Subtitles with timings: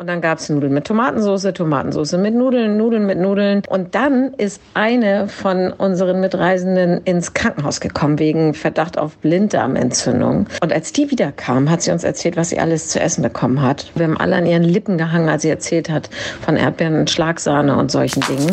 [0.00, 3.62] Und dann gab's Nudeln mit Tomatensauce, Tomatensauce mit Nudeln, Nudeln mit Nudeln.
[3.68, 10.46] Und dann ist eine von unseren Mitreisenden ins Krankenhaus gekommen wegen Verdacht auf Blinddarmentzündung.
[10.62, 13.90] Und als die wiederkam, hat sie uns erzählt, was sie alles zu essen bekommen hat.
[13.96, 16.10] Wir haben alle an ihren Lippen gehangen, als sie erzählt hat
[16.42, 18.52] von Erdbeeren, Schlagsahne und solchen Dingen.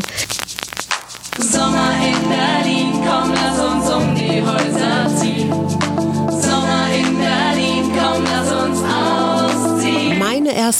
[1.38, 2.65] Sommer in Berlin,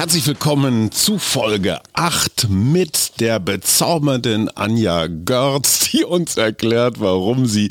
[0.00, 7.68] Herzlich willkommen zu Folge 8 mit der bezaubernden Anja Görz, die uns erklärt, warum sie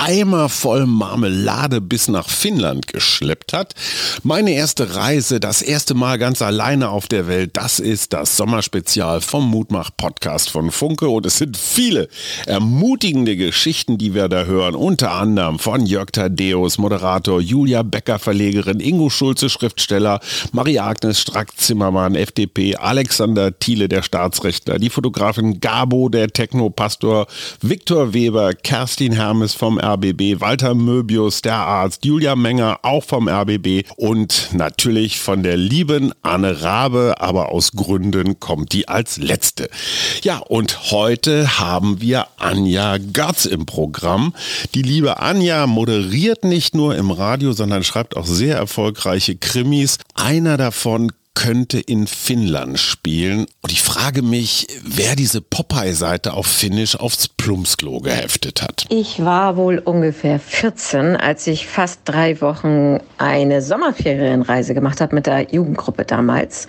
[0.00, 3.74] Eimer voll Marmelade bis nach Finnland geschleppt hat.
[4.22, 9.20] Meine erste Reise, das erste Mal ganz alleine auf der Welt, das ist das Sommerspezial
[9.20, 12.08] vom Mutmach Podcast von Funke und es sind viele
[12.46, 18.78] ermutigende Geschichten, die wir da hören, unter anderem von Jörg Tadeus, Moderator, Julia Becker, Verlegerin,
[18.78, 20.20] Ingo Schulze, Schriftsteller,
[20.52, 21.20] Marie-Agnes
[21.68, 27.26] Strack-Zimmermann, FDP, Alexander Thiele, der Staatsrechtler, die Fotografin Gabo, der Technopastor,
[27.60, 33.84] Viktor Weber, Kerstin Hermes vom RBB, Walter Möbius, der Arzt, Julia Menger, auch vom RBB
[33.96, 39.68] und natürlich von der lieben Anne Rabe, aber aus Gründen kommt die als letzte.
[40.22, 44.32] Ja, und heute haben wir Anja Görz im Programm.
[44.74, 49.98] Die liebe Anja moderiert nicht nur im Radio, sondern schreibt auch sehr erfolgreiche Krimis.
[50.14, 53.46] Einer davon könnte in Finnland spielen.
[53.62, 58.86] Und ich frage mich, wer diese Popeye-Seite auf Finnisch aufs Plumpsklo geheftet hat.
[58.88, 65.26] Ich war wohl ungefähr 14, als ich fast drei Wochen eine Sommerferienreise gemacht habe mit
[65.26, 66.66] der Jugendgruppe damals.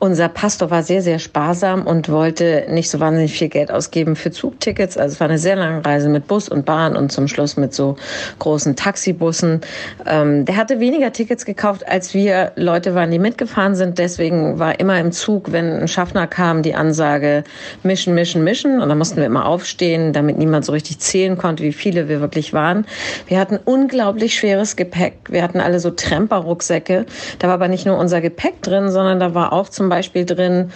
[0.00, 4.30] Unser Pastor war sehr, sehr sparsam und wollte nicht so wahnsinnig viel Geld ausgeben für
[4.30, 4.98] Zugtickets.
[4.98, 7.72] Also es war eine sehr lange Reise mit Bus und Bahn und zum Schluss mit
[7.72, 7.96] so
[8.38, 9.62] großen Taxibussen.
[10.06, 13.98] Ähm, der hatte weniger Tickets gekauft, als wir Leute waren, die mitgefahren sind.
[13.98, 17.44] Deswegen war immer im Zug, wenn ein Schaffner kam, die Ansage
[17.82, 18.80] mischen, mischen, mischen.
[18.80, 22.20] Und dann mussten wir immer aufstehen, damit niemand so richtig zählen konnte, wie viele wir
[22.20, 22.86] wirklich waren.
[23.26, 25.14] Wir hatten unglaublich schweres Gepäck.
[25.28, 27.06] Wir hatten alle so Tremper-Rucksäcke.
[27.38, 30.72] Da war aber nicht nur unser Gepäck drin, sondern da war auch zum Beispiel drin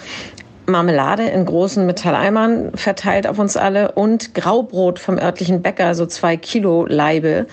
[0.67, 6.37] Marmelade in großen Metalleimern verteilt auf uns alle und Graubrot vom örtlichen Bäcker, so zwei
[6.37, 7.45] Kilo Leibe,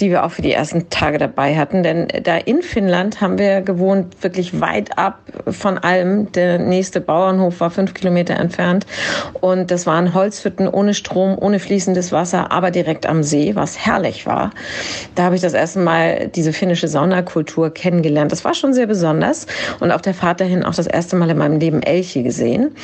[0.00, 1.82] die wir auch für die ersten Tage dabei hatten.
[1.82, 6.32] Denn da in Finnland haben wir gewohnt, wirklich weit ab von allem.
[6.32, 8.86] Der nächste Bauernhof war fünf Kilometer entfernt
[9.40, 14.26] und das waren Holzhütten ohne Strom, ohne fließendes Wasser, aber direkt am See, was herrlich
[14.26, 14.50] war.
[15.14, 18.32] Da habe ich das erste Mal diese finnische Saunakultur kennengelernt.
[18.32, 19.46] Das war schon sehr besonders
[19.78, 22.74] und auf der Fahrt dahin auch das erste Mal in meinem Leben Elche gesehen sehen.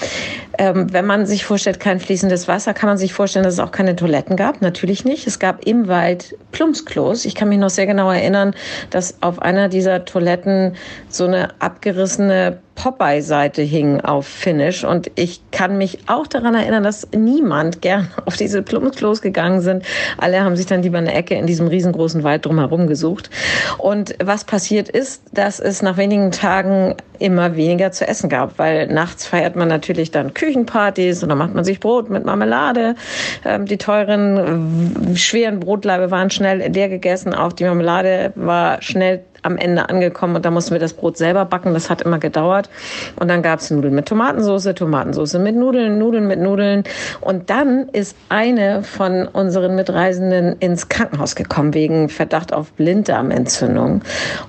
[0.59, 3.73] Ähm, wenn man sich vorstellt, kein fließendes Wasser, kann man sich vorstellen, dass es auch
[3.73, 4.63] keine Toiletten gab.
[4.63, 5.27] Natürlich nicht.
[5.27, 7.25] Es gab im Wald Plumpsklos.
[7.25, 8.55] Ich kann mich noch sehr genau erinnern,
[8.91, 10.77] dass auf einer dieser Toiletten
[11.09, 14.83] so eine abgerissene Popeye-Seite hing auf Finnisch.
[14.83, 19.85] Und ich kann mich auch daran erinnern, dass niemand gern auf diese Plumpsklos gegangen sind.
[20.19, 23.31] Alle haben sich dann lieber eine Ecke in diesem riesengroßen Wald drumherum gesucht.
[23.79, 28.89] Und was passiert ist, dass es nach wenigen Tagen immer weniger zu essen gab, weil
[28.89, 32.97] nachts feiert man natürlich dann Küchenpartys und dann macht man sich Brot mit Marmelade.
[33.45, 37.33] Ähm, die teuren, schweren Brotlaibe waren schnell leer gegessen.
[37.33, 41.45] Auch die Marmelade war schnell am Ende angekommen und da mussten wir das Brot selber
[41.45, 41.75] backen.
[41.75, 42.71] Das hat immer gedauert.
[43.17, 46.85] Und dann gab's Nudeln mit Tomatensauce, Tomatensauce mit Nudeln, Nudeln mit Nudeln.
[47.21, 54.03] Und dann ist eine von unseren Mitreisenden ins Krankenhaus gekommen wegen Verdacht auf Blinddarmentzündung.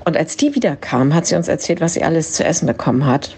[0.05, 3.35] Und als die wiederkam, hat sie uns erzählt, was sie alles zu essen bekommen hat.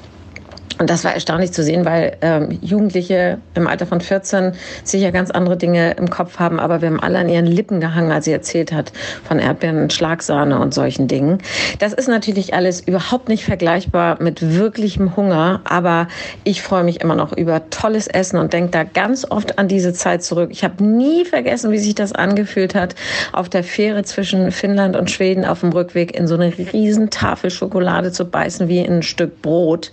[0.77, 4.53] Und das war erstaunlich zu sehen, weil ähm, Jugendliche im Alter von 14
[4.83, 8.11] sicher ganz andere Dinge im Kopf haben, aber wir haben alle an ihren Lippen gehangen,
[8.11, 8.91] als sie erzählt hat
[9.23, 11.37] von Erdbeeren und Schlagsahne und solchen Dingen.
[11.79, 16.09] Das ist natürlich alles überhaupt nicht vergleichbar mit wirklichem Hunger, aber
[16.43, 19.93] ich freue mich immer noch über tolles Essen und denke da ganz oft an diese
[19.93, 20.49] Zeit zurück.
[20.51, 22.95] Ich habe nie vergessen, wie sich das angefühlt hat,
[23.31, 27.49] auf der Fähre zwischen Finnland und Schweden auf dem Rückweg in so eine riesen Tafel
[27.49, 29.91] Schokolade zu beißen wie in ein Stück Brot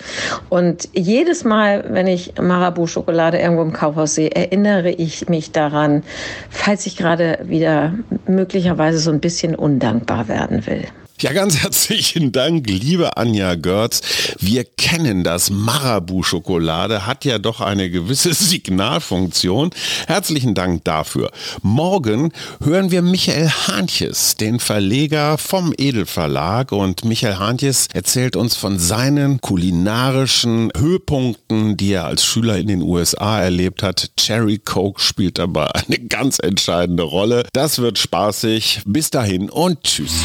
[0.49, 6.05] und und jedes Mal, wenn ich Marabu-Schokolade irgendwo im Kaufhaus sehe, erinnere ich mich daran,
[6.51, 7.95] falls ich gerade wieder
[8.29, 10.85] möglicherweise so ein bisschen undankbar werden will.
[11.23, 14.01] Ja, ganz herzlichen Dank, liebe Anja Görz.
[14.41, 19.71] Wir kennen das Marabu-Schokolade, hat ja doch eine gewisse Signalfunktion.
[20.09, 21.31] Herzlichen Dank dafür.
[21.63, 26.73] Morgen hören wir Michael Hahnches, den Verleger vom Edelverlag.
[26.73, 32.83] Und Michael Hahnches erzählt uns von seinen kulinarischen Höhepunkten, die er als Schüler in den
[32.83, 34.11] USA erlebt hat.
[34.17, 37.45] Cherry Coke spielt dabei eine ganz entscheidende Rolle.
[37.53, 38.81] Das wird spaßig.
[38.87, 40.25] Bis dahin und tschüss.